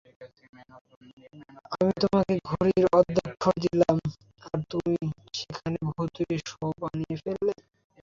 [1.73, 3.97] আমি তোমাকে ঘড়ির আদ্যক্ষর দিলাম
[4.45, 4.95] আর তুমি
[5.37, 7.53] সেটাকে ভুতুড়ে শো বানিয়ে ফেললে।